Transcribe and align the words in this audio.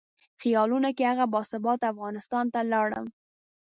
خیالونو 0.41 0.89
کې 0.97 1.03
هغه 1.11 1.25
باثباته 1.33 1.85
افغانستان 1.93 2.45
ته 2.53 2.59
لاړم. 2.71 3.05